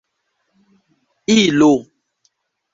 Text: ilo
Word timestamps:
ilo 1.37 1.71